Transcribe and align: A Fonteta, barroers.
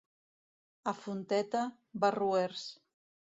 A 0.91 0.93
Fonteta, 1.01 1.61
barroers. 2.05 2.65